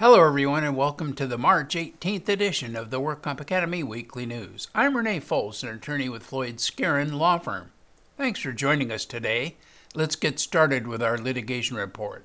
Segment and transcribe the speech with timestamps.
[0.00, 4.68] Hello, everyone, and welcome to the March 18th edition of the WorkComp Academy Weekly News.
[4.74, 7.70] I'm Renee Fols, an attorney with Floyd Skeren Law Firm.
[8.16, 9.56] Thanks for joining us today.
[9.94, 12.24] Let's get started with our litigation report.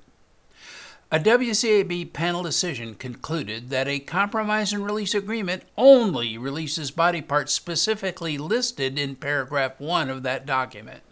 [1.12, 7.52] A WCAB panel decision concluded that a compromise and release agreement only releases body parts
[7.52, 11.02] specifically listed in paragraph 1 of that document.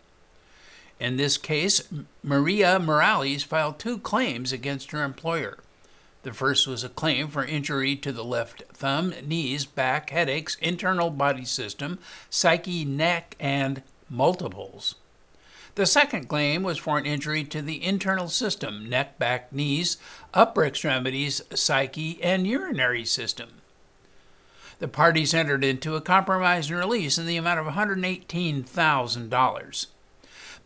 [0.98, 1.86] In this case,
[2.22, 5.58] Maria Morales filed two claims against her employer.
[6.24, 11.10] The first was a claim for injury to the left thumb, knees, back, headaches, internal
[11.10, 11.98] body system,
[12.30, 14.94] psyche, neck, and multiples.
[15.74, 19.98] The second claim was for an injury to the internal system neck, back, knees,
[20.32, 23.60] upper extremities, psyche, and urinary system.
[24.78, 29.86] The parties entered into a compromise and release in the amount of $118,000.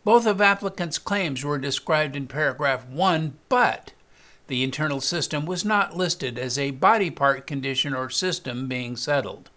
[0.05, 3.91] Both of applicants' claims were described in paragraph 1, but
[4.49, 9.49] the internal system was not listed as a body part condition or system being settled.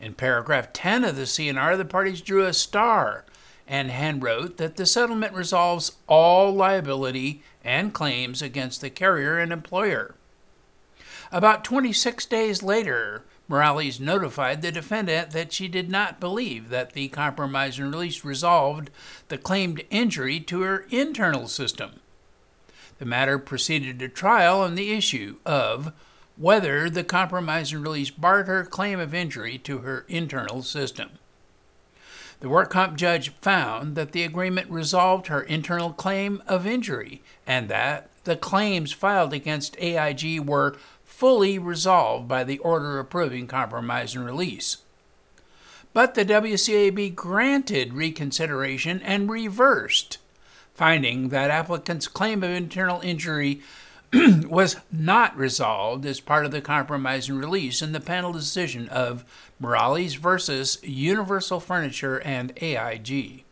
[0.00, 3.24] In paragraph 10 of the C&R, the parties drew a star
[3.66, 10.14] and handwrote that the settlement resolves all liability and claims against the carrier and employer.
[11.32, 17.08] About 26 days later, Morales notified the defendant that she did not believe that the
[17.08, 18.90] compromise and release resolved
[19.28, 22.00] the claimed injury to her internal system.
[22.98, 25.92] The matter proceeded to trial on the issue of
[26.36, 31.10] whether the compromise and release barred her claim of injury to her internal system.
[32.40, 37.68] The work comp judge found that the agreement resolved her internal claim of injury and
[37.70, 44.26] that the claims filed against AIG were fully resolved by the order approving compromise and
[44.26, 44.78] release.
[45.94, 50.18] But the WCAB granted reconsideration and reversed,
[50.76, 53.62] finding that applicant's claim of internal injury
[54.12, 59.24] was not resolved as part of the compromise and release in the panel decision of
[59.58, 63.44] Morales versus Universal Furniture and AIG.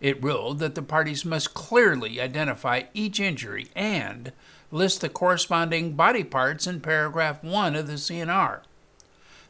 [0.00, 4.32] It ruled that the parties must clearly identify each injury and
[4.70, 8.62] list the corresponding body parts in paragraph 1 of the C&R.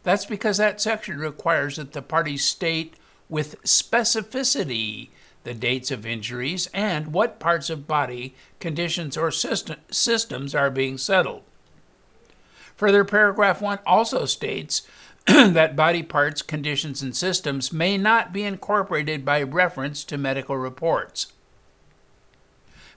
[0.04, 2.94] That's because that section requires that the parties state
[3.28, 5.08] with specificity
[5.46, 10.98] the dates of injuries and what parts of body, conditions, or system, systems are being
[10.98, 11.44] settled.
[12.74, 14.82] Further, paragraph 1 also states
[15.26, 21.32] that body parts, conditions, and systems may not be incorporated by reference to medical reports.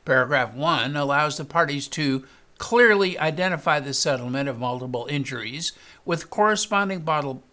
[0.04, 2.26] Paragraph 1 allows the parties to
[2.58, 5.74] clearly identify the settlement of multiple injuries
[6.04, 7.02] with corresponding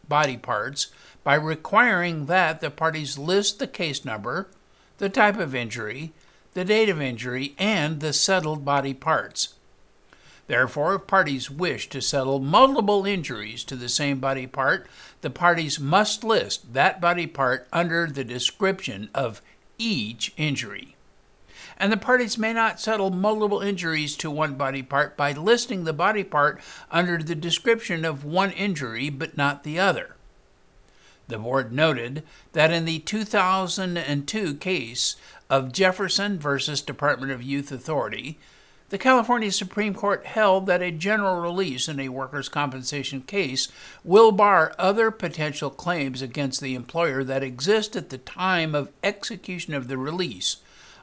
[0.08, 0.86] body parts
[1.22, 4.48] by requiring that the parties list the case number,
[4.98, 6.12] the type of injury,
[6.54, 9.54] the date of injury, and the settled body parts.
[10.46, 14.86] Therefore, if parties wish to settle multiple injuries to the same body part,
[15.20, 19.42] the parties must list that body part under the description of
[19.78, 20.96] each injury
[21.78, 25.92] and the parties may not settle multiple injuries to one body part by listing the
[25.92, 30.15] body part under the description of one injury but not the other.
[31.28, 32.22] The board noted
[32.52, 35.16] that in the 2002 case
[35.50, 38.38] of Jefferson versus Department of Youth Authority,
[38.88, 43.66] the California Supreme Court held that a general release in a workers' compensation case
[44.04, 49.74] will bar other potential claims against the employer that exist at the time of execution
[49.74, 50.58] of the release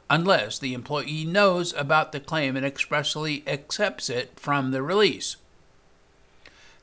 [0.08, 5.36] unless the employee knows about the claim and expressly accepts it from the release.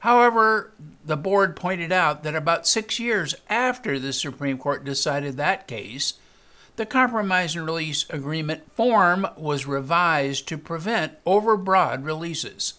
[0.01, 0.71] However,
[1.05, 6.15] the board pointed out that about six years after the Supreme Court decided that case,
[6.75, 12.73] the compromise and release agreement form was revised to prevent overbroad releases.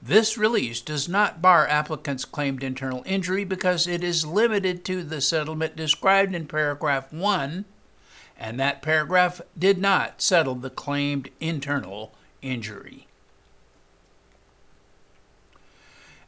[0.00, 5.20] This release does not bar applicants' claimed internal injury because it is limited to the
[5.20, 7.64] settlement described in paragraph 1
[8.38, 13.08] and that paragraph did not settle the claimed internal injury.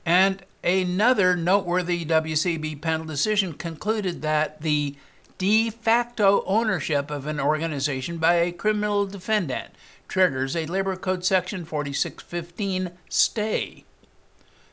[0.04, 4.96] And another noteworthy WCB panel decision concluded that the
[5.38, 9.72] de facto ownership of an organization by a criminal defendant
[10.08, 13.84] triggers a Labor Code Section 4615 stay.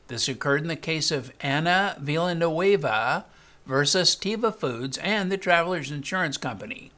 [0.08, 3.26] This occurred in the case of Ana Villanueva
[3.66, 6.92] versus Tiva Foods and the Travelers Insurance Company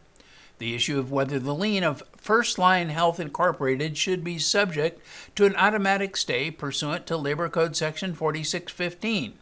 [0.61, 5.01] the issue of whether the lien of First Line Health Incorporated should be subject
[5.35, 9.39] to an automatic stay pursuant to Labor Code Section 4615.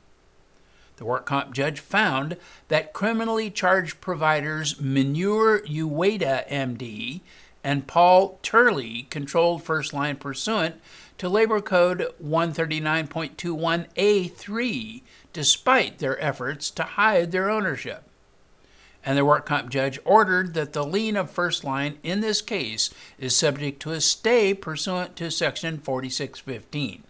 [0.95, 2.37] The work comp judge found
[2.69, 7.19] that criminally charged providers Munir Uwaydah MD
[7.65, 10.75] and Paul Turley controlled First Line pursuant
[11.17, 15.01] to Labor Code 139.21A3
[15.33, 18.08] despite their efforts to hide their ownership.
[19.05, 22.89] And the work comp judge ordered that the lien of First Line in this case
[23.17, 27.03] is subject to a stay pursuant to Section 4615.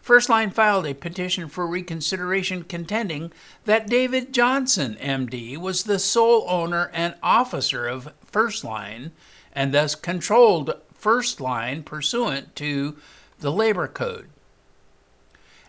[0.00, 3.30] First Line filed a petition for reconsideration contending
[3.66, 9.12] that David Johnson, MD, was the sole owner and officer of First Line
[9.52, 12.96] and thus controlled First Line pursuant to
[13.40, 14.28] the Labor Code.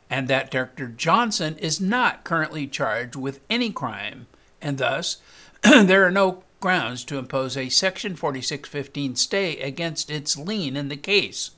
[0.10, 0.88] And that Dr.
[0.88, 4.28] Johnson is not currently charged with any crime,
[4.62, 5.18] and thus
[5.64, 10.98] there are no grounds to impose a Section 4615 stay against its lien in the
[10.98, 11.52] case.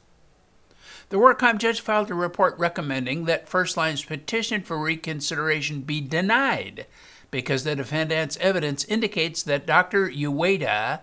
[1.09, 5.99] The work comp judge filed a report recommending that First Line's petition for reconsideration be
[5.99, 6.85] denied
[7.31, 10.09] because the defendant's evidence indicates that Dr.
[10.09, 11.01] Uwaydah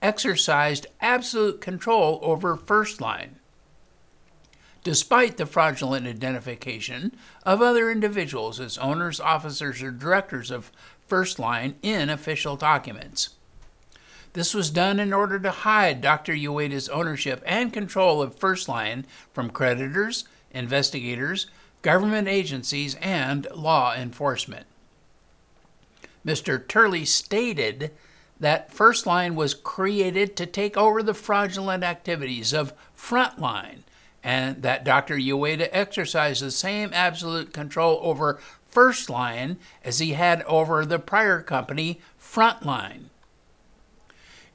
[0.00, 3.36] exercised absolute control over First Line,
[4.82, 7.14] despite the fraudulent identification
[7.44, 10.70] of other individuals as owners, officers, or directors of
[11.10, 13.30] First Line in official documents.
[14.32, 16.32] This was done in order to hide Dr.
[16.32, 21.48] Uwaydah's ownership and control of First Line from creditors, investigators,
[21.82, 24.66] government agencies, and law enforcement.
[26.24, 26.66] Mr.
[26.66, 27.90] Turley stated
[28.38, 33.80] that First Line was created to take over the fraudulent activities of Frontline,
[34.22, 35.16] and that Dr.
[35.16, 38.38] Uwaydah exercised the same absolute control over
[38.70, 43.10] First Line as he had over the prior company, Frontline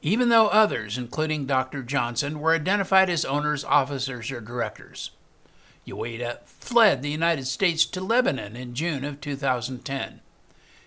[0.05, 1.81] even though others, including Dr.
[1.81, 5.09] Johnson, were identified as owners, officers, or directors.
[5.87, 10.21] Uwaydah fled the United States to Lebanon in June of 2010.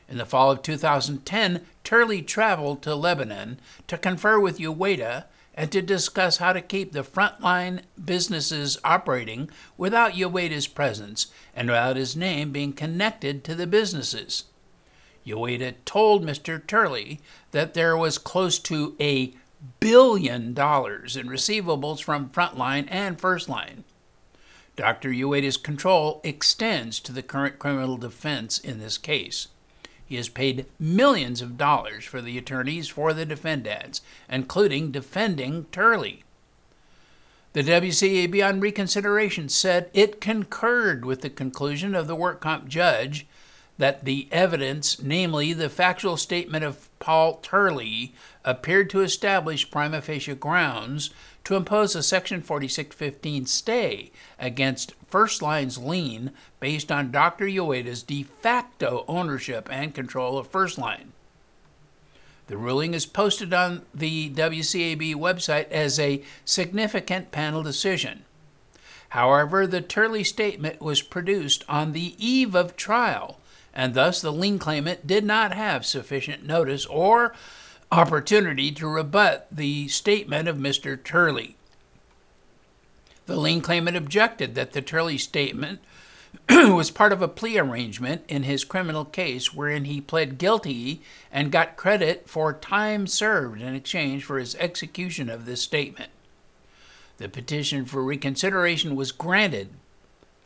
[0.09, 3.59] In the fall of 2010, Turley traveled to Lebanon
[3.89, 5.25] to confer with Uwaydah
[5.59, 11.97] and to discuss how to keep the frontline businesses operating without Uwaydah's presence and without
[11.97, 14.45] his name being connected to the businesses.
[15.27, 16.65] Uwaydah told Mr.
[16.65, 17.21] Turley
[17.51, 19.35] that there was close to a
[19.81, 23.83] billion dollars in receivables from Frontline and First Line.
[24.77, 25.11] Dr.
[25.11, 29.49] Uwaydah's control extends to the current criminal defense in this case.
[30.09, 34.01] He has paid millions of dollars for the attorneys for the defendants,
[34.31, 36.25] including defending Turley.
[37.53, 43.27] The WCAB on reconsideration said it concurred with the conclusion of the work comp judge
[43.77, 48.15] that the evidence, namely the factual statement of Paul Turley,
[48.45, 51.11] appeared to establish prima facie grounds
[51.49, 57.47] to impose a Section 4615 stay against First Line's lien based on Dr.
[57.47, 61.15] Uwaydah's de facto ownership and control of First Line.
[62.49, 68.27] The ruling is posted on the WCAB website as a significant panel decision.
[69.09, 73.41] However, the Turley statement was produced on the eve of trial
[73.73, 77.33] and thus the lien claimant did not have sufficient notice or
[77.91, 81.03] opportunity to rebut the statement of Mr.
[81.03, 81.57] Turley.
[83.27, 85.81] The lien claimant objected that the Turley statement
[86.51, 91.01] was part of a plea arrangement in his criminal case wherein he pled guilty
[91.33, 96.11] and got credit for time served in exchange for his execution of this statement.
[97.17, 99.71] The petition for reconsideration was granted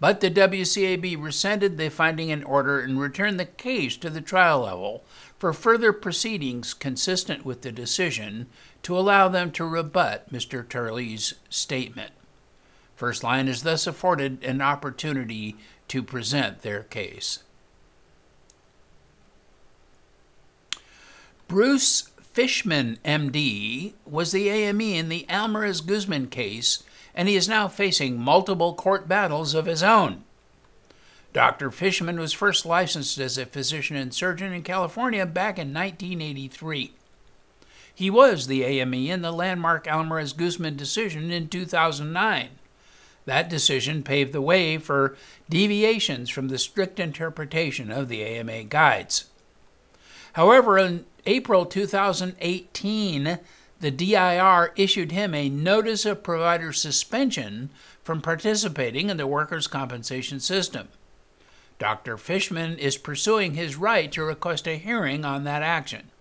[0.03, 4.63] but the WCAB rescinded the finding and order and returned the case to the trial
[4.63, 5.05] level
[5.39, 8.49] for further proceedings consistent with the decision
[8.83, 10.69] to allow them to rebut Mr.
[10.69, 12.11] Turley's statement.
[12.97, 15.55] First Line is thus afforded an opportunity
[15.87, 17.45] to present their case.
[21.47, 26.83] Bruce Fishman, MD, was the AME in the Almaraz Guzman case
[27.15, 30.25] and he is now facing multiple court battles of his own.
[31.33, 31.71] Dr.
[31.71, 36.93] Fishman was first licensed as a physician and surgeon in California back in 1983.
[37.95, 42.51] He was the AME in the landmark Almaraz Guzman decision in 2009.
[43.25, 45.17] That decision paved the way for
[45.49, 49.27] deviations from the strict interpretation of the AMA guides.
[50.35, 53.39] However, in April 2018,
[53.83, 57.69] the DIR issued him a notice of provider suspension
[58.05, 60.87] from participating in the workers' compensation system.
[61.81, 62.17] Dr.
[62.17, 66.13] Fishman is pursuing his right to request a hearing on that action.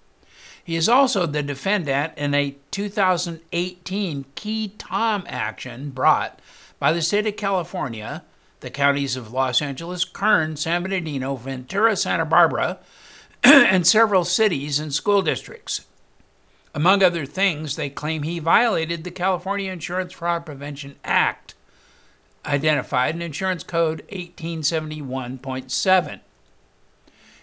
[0.64, 6.40] He is also the defendant in a 2018 qui tam action brought
[6.80, 8.24] by the state of California,
[8.62, 12.80] the counties of Los Angeles, Kern, San Bernardino, Ventura, Santa Barbara,
[13.44, 15.86] and several cities and school districts.
[16.74, 21.56] Among other things, they claim he violated the California Insurance Fraud Prevention Act.
[22.46, 26.20] identified in Insurance Code 1871.7.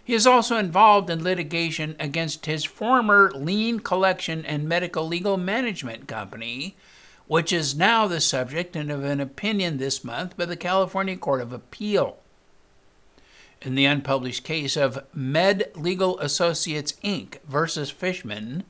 [0.03, 6.09] He is also involved in litigation against his former lien collection and medical legal management
[6.09, 6.75] company,
[7.27, 11.53] which is now the subject of an opinion this month by the California Court of
[11.53, 12.17] Appeal.
[13.61, 17.37] In the unpublished case of Med Legal Associates Inc.
[17.47, 18.65] versus Fishman,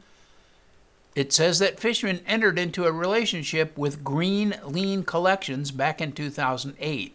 [1.18, 7.12] it says that Fishman entered into a relationship with Green Lien Collections back in 2008.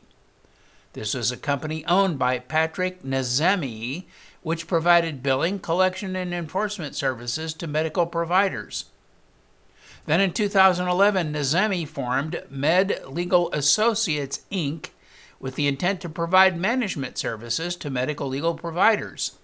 [0.92, 4.04] This was a company owned by Patrick Nazemi,
[4.42, 8.88] which provided billing, collection, and enforcement services to medical providers.
[10.06, 14.90] Then in 2011, Nazemi formed Med Legal Associates, Inc.,
[15.40, 19.38] with the intent to provide management services to medical legal providers.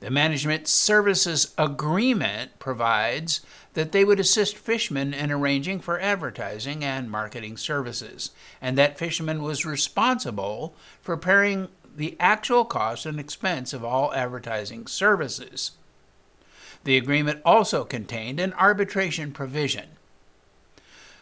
[0.00, 3.40] The management services agreement provides
[3.74, 9.42] that they would assist Fishman in arranging for advertising and marketing services, and that Fishman
[9.42, 15.72] was responsible for paying the actual cost and expense of all advertising services.
[16.84, 19.88] The agreement also contained an arbitration provision.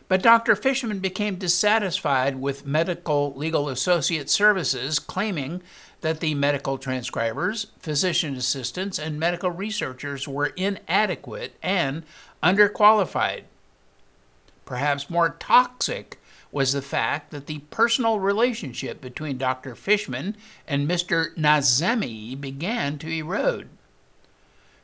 [0.09, 0.57] But Dr.
[0.57, 5.63] Fishman became dissatisfied with Medical Legal Associate Services, claiming
[6.03, 12.03] that the medical transcribers, physician assistants, and medical researchers were inadequate and
[12.43, 13.43] underqualified.
[14.67, 19.75] Perhaps more toxic was the fact that the personal relationship between Dr.
[19.75, 20.37] Fishman
[20.69, 21.35] and Mr.
[21.37, 23.69] Nazemi began to erode.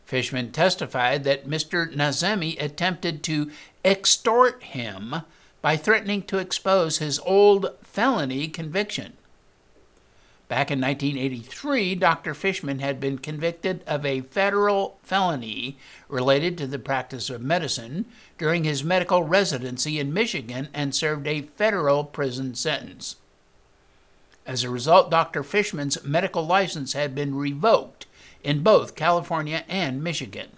[0.06, 1.94] Fishman testified that Mr.
[1.94, 3.50] Nazemi attempted to
[3.84, 5.16] extort him
[5.60, 9.17] by threatening to expose his old felony conviction.
[10.48, 12.32] Back in 1983, Dr.
[12.32, 15.76] Fishman had been convicted of a federal felony
[16.08, 18.06] related to the practice of medicine
[18.38, 23.16] during his medical residency in Michigan and served a federal prison sentence.
[24.46, 25.42] As a result, Dr.
[25.42, 28.06] Fishman's medical license had been revoked
[28.42, 30.48] in both California and Michigan.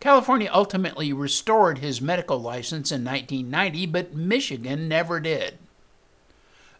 [0.00, 5.58] California ultimately restored his medical license in 1990, but Michigan never did.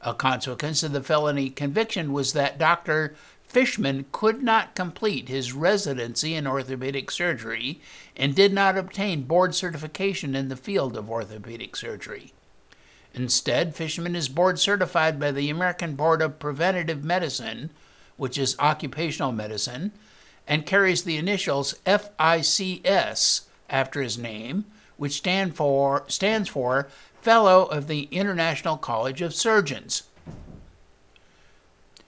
[0.02, 3.14] A consequence of the felony conviction was that Dr.
[3.42, 7.80] Fishman could not complete his residency in orthopedic surgery
[8.16, 12.32] and did not obtain board certification in the field of orthopedic surgery.
[13.12, 17.70] Instead, Fishman is board certified by the American Board of Preventive Medicine,
[18.16, 19.92] which is occupational medicine,
[20.46, 24.64] and carries the initials FICS after his name,
[24.96, 26.88] which stand for, stands for
[27.22, 30.04] Fellow of the International College of Surgeons.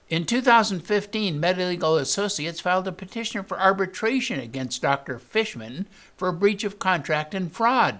[0.09, 5.17] In 2015, MedLegal Associates filed a petition for arbitration against Dr.
[5.19, 7.99] Fishman for breach of contract and fraud.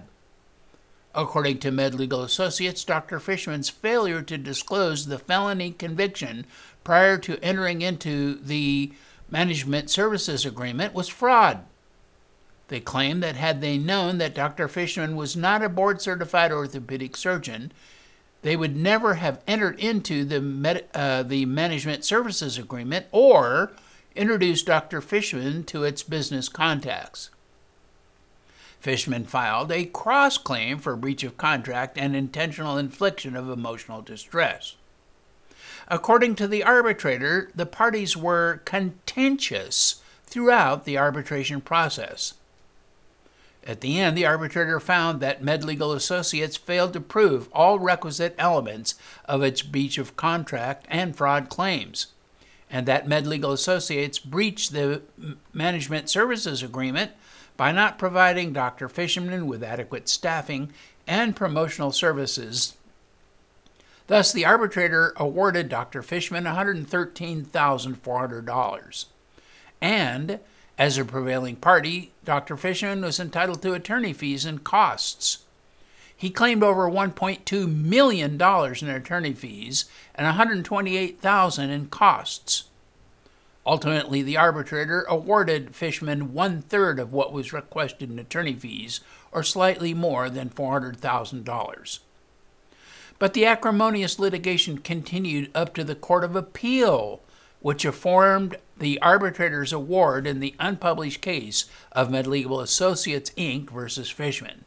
[1.14, 3.20] According to MedLegal Associates, Dr.
[3.20, 6.46] Fishman's failure to disclose the felony conviction
[6.82, 8.92] prior to entering into the
[9.30, 11.64] management services agreement was fraud.
[12.68, 14.68] They claim that had they known that Dr.
[14.68, 17.72] Fishman was not a board certified orthopedic surgeon,
[18.42, 23.72] they would never have entered into the, med- uh, the management services agreement or
[24.14, 25.00] introduced Dr.
[25.00, 27.30] Fishman to its business contacts.
[28.80, 34.76] Fishman filed a cross claim for breach of contract and intentional infliction of emotional distress.
[35.88, 42.34] According to the arbitrator, the parties were contentious throughout the arbitration process.
[43.66, 48.94] At the end, the arbitrator found that MedLegal Associates failed to prove all requisite elements
[49.24, 52.08] of its breach of contract and fraud claims,
[52.70, 55.00] and that MedLegal Associates breached the
[55.54, 57.12] management services agreement
[57.56, 58.86] by not providing Dr.
[58.88, 60.70] Fishman with adequate staffing
[61.06, 62.74] and promotional services.
[64.06, 66.02] Thus, the arbitrator awarded Dr.
[66.02, 69.04] Fishman $113,400
[69.80, 70.38] and
[70.78, 72.56] as a prevailing party, Dr.
[72.56, 75.38] Fishman was entitled to attorney fees and costs.
[76.16, 82.64] He claimed over $1.2 million in attorney fees and $128,000 in costs.
[83.66, 89.00] Ultimately, the arbitrator awarded Fishman one third of what was requested in attorney fees,
[89.32, 91.98] or slightly more than $400,000.
[93.18, 97.20] But the acrimonious litigation continued up to the Court of Appeal,
[97.60, 103.70] which affirmed the arbitrator's award in the unpublished case of MedLegal Associates Inc.
[103.70, 104.64] versus Fishman.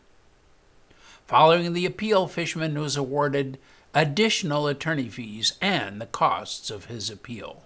[1.28, 3.58] Following the appeal, Fishman was awarded
[3.94, 7.64] additional attorney fees and the costs of his appeal.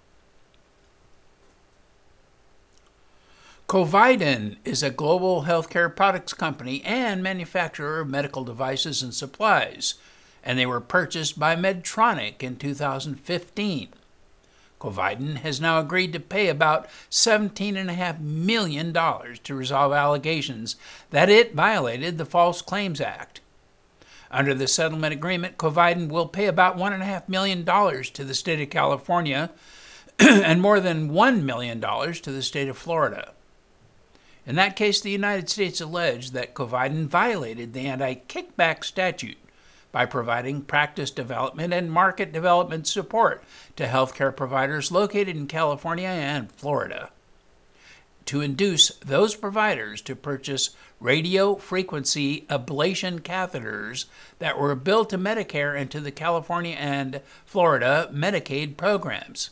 [3.67, 9.93] Covidien is a global healthcare products company and manufacturer of medical devices and supplies,
[10.43, 13.89] and they were purchased by Medtronic in 2015.
[14.81, 20.75] Covidien has now agreed to pay about $17.5 million to resolve allegations
[21.11, 23.41] that it violated the False Claims Act.
[24.31, 29.51] Under the settlement agreement, Covidien will pay about $1.5 million to the state of California
[30.19, 33.33] and more than $1 million to the state of Florida.
[34.47, 39.37] In that case, the United States alleged that Covidien violated the anti kickback statute
[39.91, 43.43] by providing practice development and market development support
[43.75, 47.09] to healthcare providers located in California and Florida
[48.25, 50.69] to induce those providers to purchase
[50.99, 54.05] radio frequency ablation catheters
[54.39, 59.49] that were billed to Medicare and to the California and Florida Medicaid programs.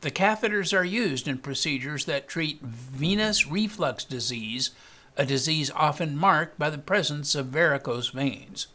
[0.00, 4.70] The catheters are used in procedures that treat venous reflux disease,
[5.16, 8.66] a disease often marked by the presence of varicose veins.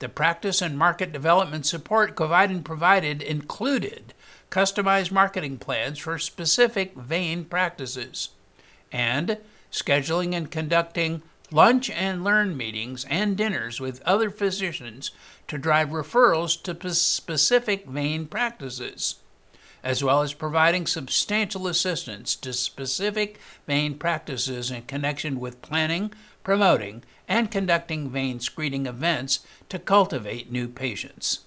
[0.00, 4.12] The practice and market development support Covidien provided included
[4.50, 8.30] customized marketing plans for specific vein practices
[8.90, 9.38] and
[9.70, 15.12] scheduling and conducting lunch and learn meetings and dinners with other physicians
[15.46, 19.16] to drive referrals to specific vein practices,
[19.82, 27.04] as well as providing substantial assistance to specific vein practices in connection with planning, promoting,
[27.28, 31.40] and conducting vein screening events to cultivate new patients.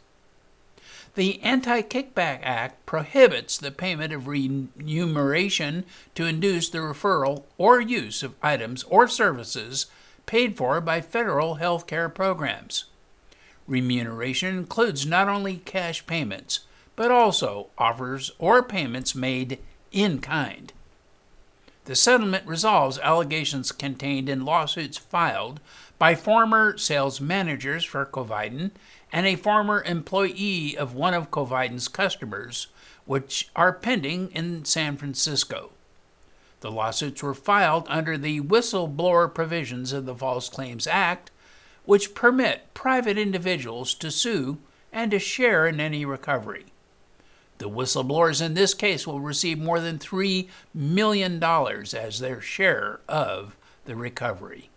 [1.15, 8.21] The Anti Kickback Act prohibits the payment of remuneration to induce the referral or use
[8.21, 9.87] of items or services
[10.27, 12.85] paid for by federal health care programs.
[13.65, 16.61] Remuneration includes not only cash payments,
[16.95, 19.59] but also offers or payments made
[19.91, 20.71] in kind.
[21.87, 25.61] The settlement resolves allegations contained in lawsuits filed
[25.97, 28.71] by former sales managers for Covidien
[29.09, 32.67] and a former employee of one of Covidien's customers,
[33.05, 35.71] which are pending in San Francisco.
[36.59, 41.31] The lawsuits were filed under the whistleblower provisions of the False Claims Act,
[41.85, 44.57] which permit private individuals to sue
[44.91, 46.65] and to share in any recovery.
[47.57, 53.55] The whistleblowers in this case will receive more than $3 million as their share of
[53.85, 54.69] the recovery.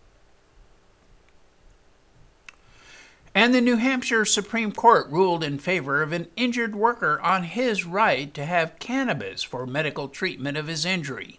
[3.35, 7.85] And the New Hampshire Supreme Court ruled in favor of an injured worker on his
[7.85, 11.39] right to have cannabis for medical treatment of his injury.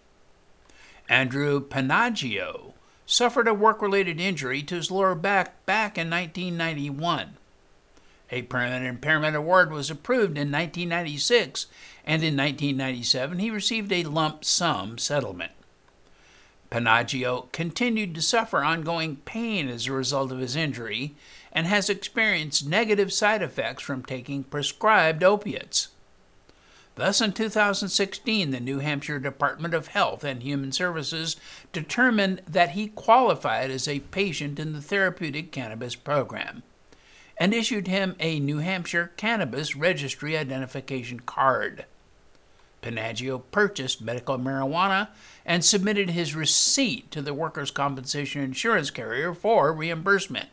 [1.08, 2.72] Andrew Panaggio
[3.04, 7.36] suffered a work related injury to his lower back back in 1991.
[8.34, 11.66] A permanent impairment award was approved in 1996,
[12.06, 15.52] and in 1997 he received a lump sum settlement.
[16.70, 21.14] Panaggio continued to suffer ongoing pain as a result of his injury
[21.52, 25.88] and has experienced negative side effects from taking prescribed opiates.
[26.94, 31.36] Thus, in 2016, the New Hampshire Department of Health and Human Services
[31.70, 36.62] determined that he qualified as a patient in the therapeutic cannabis program
[37.42, 41.86] and issued him a New Hampshire Cannabis Registry Identification Card.
[42.80, 45.08] Panaggio purchased medical marijuana
[45.44, 50.50] and submitted his receipt to the workers' compensation insurance carrier for reimbursement.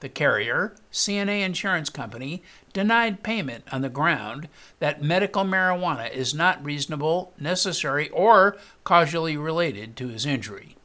[0.00, 2.42] The carrier, CNA Insurance Company,
[2.74, 9.96] denied payment on the ground that medical marijuana is not reasonable, necessary, or causally related
[9.96, 10.76] to his injury.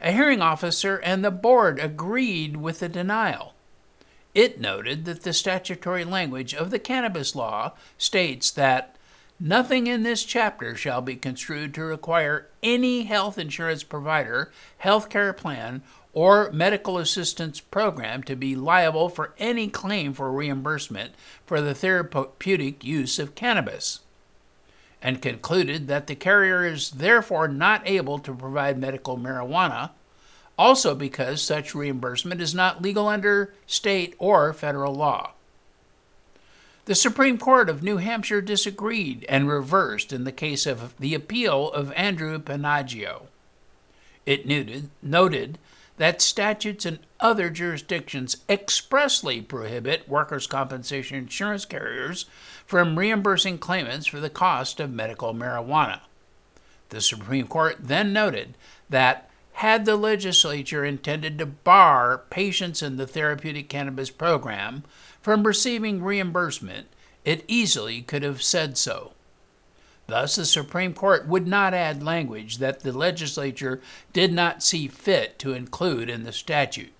[0.00, 3.52] A hearing officer and the board agreed with the denial.
[4.36, 8.94] It noted that the statutory language of the cannabis law states that
[9.40, 15.32] nothing in this chapter shall be construed to require any health insurance provider, health care
[15.32, 21.14] plan, or medical assistance program to be liable for any claim for reimbursement
[21.46, 24.00] for the therapeutic use of cannabis,
[25.00, 29.92] and concluded that the carrier is therefore not able to provide medical marijuana
[30.58, 35.32] also because such reimbursement is not legal under state or federal law.
[36.86, 41.70] The Supreme Court of New Hampshire disagreed and reversed in the case of the appeal
[41.72, 43.26] of Andrew Panaggio.
[44.24, 45.58] It noted, noted
[45.96, 52.26] that statutes in other jurisdictions expressly prohibit workers' compensation insurance carriers
[52.66, 56.00] from reimbursing claimants for the cost of medical marijuana.
[56.90, 58.54] The Supreme Court then noted
[58.88, 64.84] that had the legislature intended to bar patients in the therapeutic cannabis program
[65.22, 66.86] from receiving reimbursement,
[67.24, 69.12] it easily could have said so.
[70.08, 73.80] Thus, the Supreme Court would not add language that the legislature
[74.12, 76.92] did not see fit to include in the statute.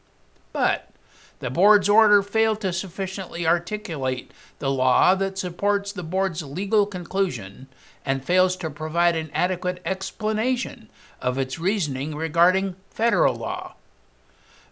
[0.54, 0.90] But
[1.38, 7.66] The board's order failed to sufficiently articulate the law that supports the board's legal conclusion
[8.06, 10.88] and fails to provide an adequate explanation
[11.20, 13.74] of its reasoning regarding federal law.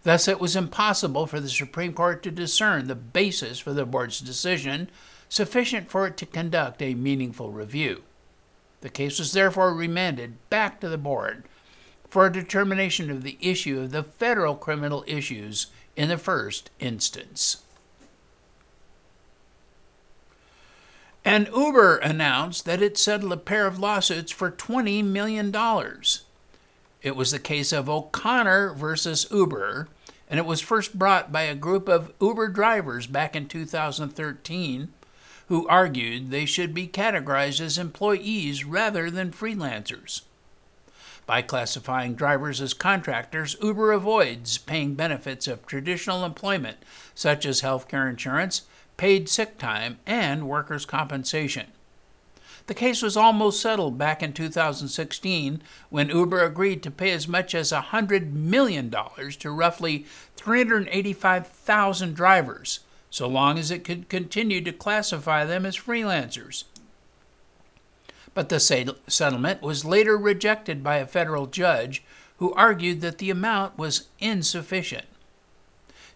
[0.03, 4.21] Thus, it was impossible for the Supreme Court to discern the basis for the board's
[4.21, 4.91] decision
[5.29, 8.03] sufficient for it to conduct a meaningful review.
[8.83, 11.45] The case was therefore remanded back to the board
[12.09, 17.63] for a determination of the issue of the federal criminal issues in the first instance.
[21.25, 25.51] And Uber announced that it settled a pair of lawsuits for $20 million.
[27.05, 29.89] It was the case of O'Connor versus Uber,
[30.31, 34.89] and it was first brought by a group of Uber drivers back in 2013
[35.49, 40.23] who argued they should be categorized as employees rather than freelancers.
[41.27, 46.79] By classifying drivers as contractors, Uber avoids paying benefits of traditional employment,
[47.15, 48.63] such as health care insurance,
[48.97, 51.67] paid sick time, and workers' compensation.
[52.67, 57.55] The case was almost settled back in 2016 when Uber agreed to pay as much
[57.55, 65.45] as $100 million to roughly 385,000 drivers, so long as it could continue to classify
[65.45, 66.65] them as freelancers.
[68.33, 72.03] But the settlement was later rejected by a federal judge
[72.39, 75.07] who argued that the amount was insufficient.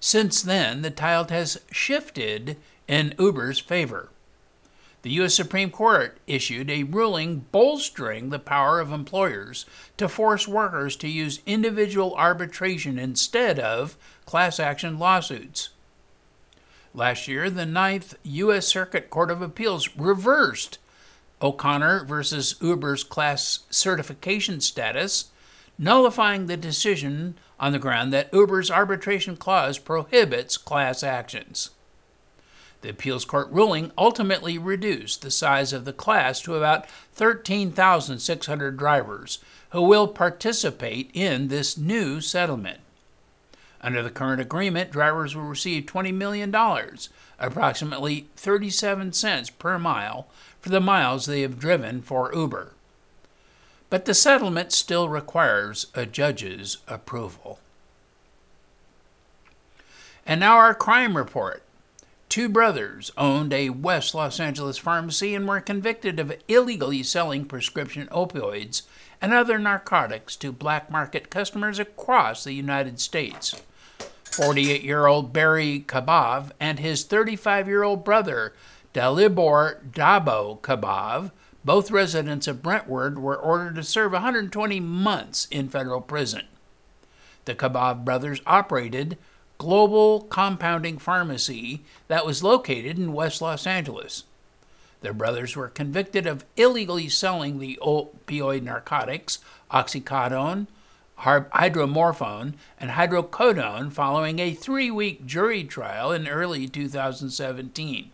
[0.00, 2.56] Since then, the tide has shifted
[2.88, 4.08] in Uber's favor.
[5.02, 5.34] The U.S.
[5.34, 9.64] Supreme Court issued a ruling bolstering the power of employers
[9.96, 15.70] to force workers to use individual arbitration instead of class action lawsuits.
[16.94, 18.66] Last year, the Ninth U.S.
[18.66, 20.78] Circuit Court of Appeals reversed
[21.40, 25.30] O'Connor versus Uber's class certification status,
[25.78, 31.70] nullifying the decision on the ground that Uber's arbitration clause prohibits class actions.
[32.80, 39.40] The appeals court ruling ultimately reduced the size of the class to about 13,600 drivers
[39.70, 42.80] who will participate in this new settlement.
[43.80, 46.54] Under the current agreement, drivers will receive $20 million,
[47.38, 50.28] approximately 37 cents per mile,
[50.60, 52.72] for the miles they have driven for Uber.
[53.90, 57.60] But the settlement still requires a judge's approval.
[60.26, 61.62] And now our crime report.
[62.38, 68.06] Two brothers owned a West Los Angeles pharmacy and were convicted of illegally selling prescription
[68.12, 68.82] opioids
[69.20, 73.60] and other narcotics to black market customers across the United States.
[74.30, 78.54] 48 year old Barry Kabov and his 35 year old brother
[78.94, 81.32] Dalibor Dabo Kabov,
[81.64, 86.44] both residents of Brentwood, were ordered to serve 120 months in federal prison.
[87.46, 89.18] The Kabov brothers operated
[89.58, 94.22] Global Compounding Pharmacy that was located in West Los Angeles.
[95.00, 99.40] Their brothers were convicted of illegally selling the opioid narcotics
[99.70, 100.68] oxycodone,
[101.18, 108.10] hydromorphone, and hydrocodone following a three week jury trial in early 2017.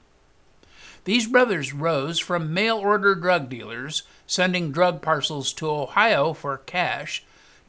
[1.04, 7.22] These brothers rose from mail order drug dealers sending drug parcels to Ohio for cash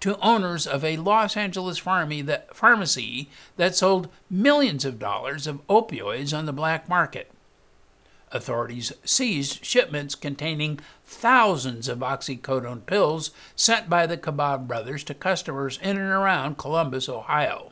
[0.05, 6.45] to owners of a Los Angeles pharmacy that sold millions of dollars of opioids on
[6.45, 7.31] the black market.
[8.31, 15.79] Authorities seized shipments containing thousands of oxycodone pills sent by the Kabov brothers to customers
[15.81, 17.71] in and around Columbus, Ohio.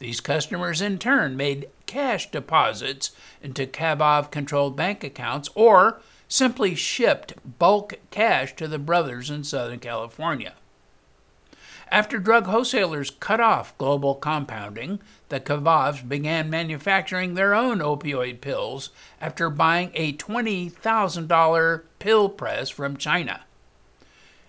[0.00, 7.34] These customers in turn made cash deposits into Kabov controlled bank accounts or simply shipped
[7.60, 10.54] bulk cash to the brothers in Southern California.
[11.92, 18.88] After drug wholesalers cut off global compounding, the Kabovs began manufacturing their own opioid pills
[19.20, 23.42] after buying a $20,000 pill press from China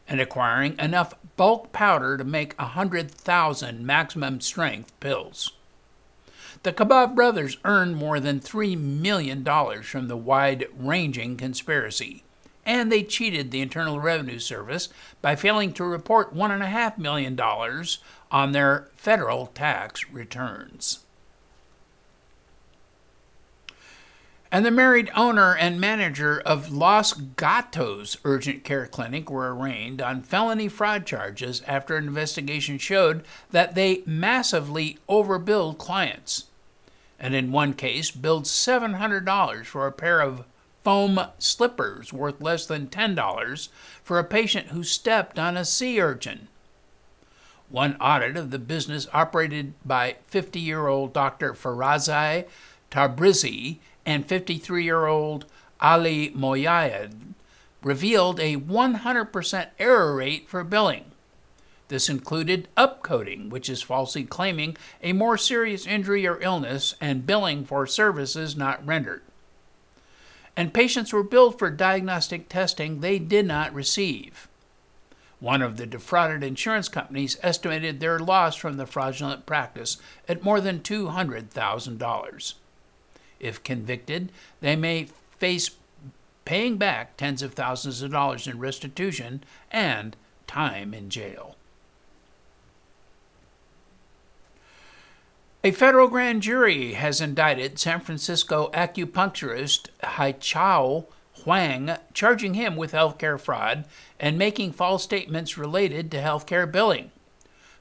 [0.08, 5.52] and acquiring enough bulk powder to make 100,000 maximum strength pills.
[6.64, 9.44] The Kabov brothers earned more than $3 million
[9.84, 12.24] from the wide ranging conspiracy
[12.66, 14.90] and they cheated the Internal Revenue Service
[15.22, 17.40] by failing to report $1.5 million
[18.32, 21.00] on their federal tax returns.
[24.54, 30.22] And the married owner and manager of Los Gatos Urgent Care Clinic were arraigned on
[30.22, 36.46] felony fraud charges after an investigation showed that they massively overbilled clients.
[37.20, 40.46] And in one case, billed $700 for a pair of
[40.84, 43.70] foam slippers worth less than $10
[44.04, 46.48] for a patient who stepped on a sea urchin.
[47.70, 51.54] One audit of the business operated by 50 year old Dr.
[51.54, 52.46] Farazai
[52.92, 55.46] Tabrizi and 53 year old
[55.82, 57.34] Ali Moyayed
[57.82, 61.06] revealed a 100% error rate for billing.
[61.88, 67.66] This included upcoding, which is falsely claiming a more serious injury or illness and billing
[67.66, 69.22] for services not rendered.
[70.56, 74.48] And patients were billed for diagnostic testing they did not receive.
[75.40, 79.98] One of the defrauded insurance companies estimated their loss from the fraudulent practice
[80.30, 82.54] at more than $200,000.
[83.40, 85.72] If convicted, they may face
[86.46, 90.16] paying back tens of thousands of dollars in restitution and
[90.48, 91.58] time in jail.
[95.66, 101.06] A federal grand jury has indicted San Francisco acupuncturist Haichao
[101.44, 103.86] Huang, charging him with healthcare fraud
[104.20, 107.12] and making false statements related to healthcare billing.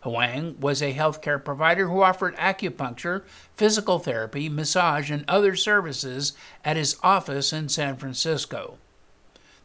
[0.02, 3.24] Huang was a healthcare provider who offered acupuncture,
[3.56, 8.78] physical therapy, massage, and other services at his office in San Francisco.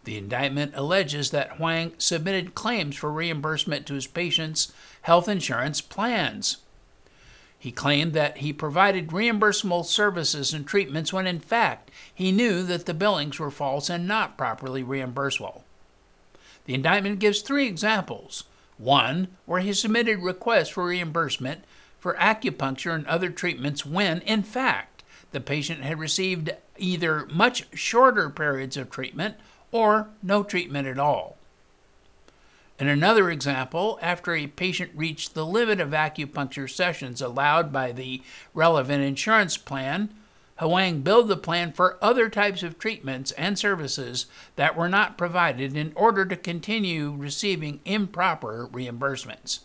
[0.05, 6.57] The indictment alleges that Huang submitted claims for reimbursement to his patients' health insurance plans.
[7.59, 12.85] He claimed that he provided reimbursable services and treatments when in fact he knew that
[12.85, 15.63] the billings were false and not properly reimbursable.
[16.65, 18.43] The indictment gives three examples
[18.77, 21.63] one, where he submitted requests for reimbursement
[21.99, 28.29] for acupuncture and other treatments when, in fact, the patient had received either much shorter
[28.29, 29.35] periods of treatment
[29.71, 31.36] or no treatment at all.
[32.79, 38.21] In another example, after a patient reached the limit of acupuncture sessions allowed by the
[38.53, 40.13] relevant insurance plan,
[40.59, 45.75] Huang billed the plan for other types of treatments and services that were not provided
[45.75, 49.59] in order to continue receiving improper reimbursements.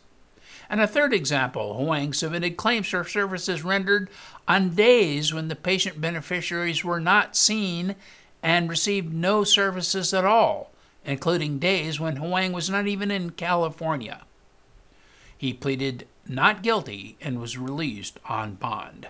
[0.70, 4.08] And a third example, Huang submitted claims for services rendered
[4.48, 7.94] on days when the patient beneficiaries were not seen
[8.42, 10.71] and received no services at all,
[11.04, 14.22] including days when Huang was not even in California.
[15.36, 19.08] He pleaded not guilty and was released on bond.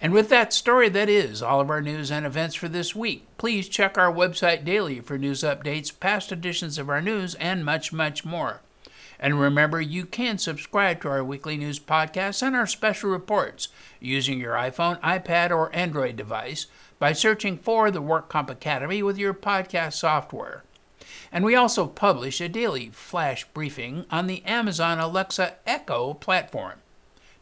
[0.00, 3.24] And with that story, that is all of our news and events for this week.
[3.38, 7.92] Please check our website daily for news updates, past editions of our news, and much,
[7.92, 8.60] much more.
[9.20, 13.68] And remember, you can subscribe to our weekly news podcasts and our special reports
[14.00, 16.66] using your iPhone, iPad, or Android device
[16.98, 20.64] by searching for the WorkComp Academy with your podcast software.
[21.32, 26.80] And we also publish a daily flash briefing on the Amazon Alexa Echo platform.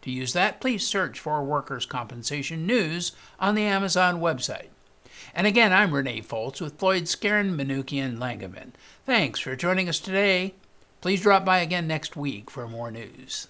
[0.02, 4.68] To use that, please search for Workers' Compensation News on the Amazon website.
[5.34, 8.70] And again, I'm Renee Foltz with Floyd Skeren, Manukian, Langevin.
[9.04, 10.54] Thanks for joining us today.
[11.00, 13.48] Please drop by again next week for more news.